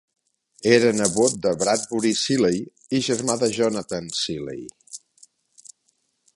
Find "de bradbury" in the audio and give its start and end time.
1.43-2.13